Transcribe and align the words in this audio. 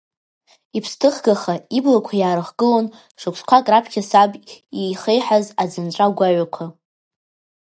Иԥсҭыхгаха 0.77 1.55
иблақәа 1.77 2.13
иаарыхгылон 2.17 2.85
шықәсқәак 3.19 3.65
раԥхьа 3.71 4.03
саб 4.09 4.31
иеихеиҳаз 4.79 5.45
аӡынҵәа 5.61 6.15
гәаҩақәа. 6.17 6.65